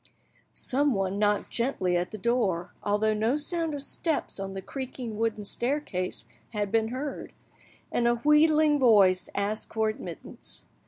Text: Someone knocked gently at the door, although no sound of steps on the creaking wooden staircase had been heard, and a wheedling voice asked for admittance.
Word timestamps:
Someone 0.51 1.19
knocked 1.19 1.51
gently 1.51 1.95
at 1.95 2.09
the 2.09 2.17
door, 2.17 2.73
although 2.81 3.13
no 3.13 3.35
sound 3.35 3.75
of 3.75 3.83
steps 3.83 4.39
on 4.39 4.53
the 4.55 4.61
creaking 4.63 5.15
wooden 5.19 5.43
staircase 5.43 6.25
had 6.53 6.71
been 6.71 6.87
heard, 6.87 7.33
and 7.91 8.07
a 8.07 8.15
wheedling 8.15 8.79
voice 8.79 9.29
asked 9.35 9.71
for 9.71 9.89
admittance. 9.89 10.65